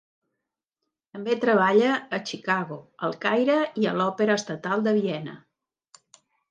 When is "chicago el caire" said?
2.31-3.61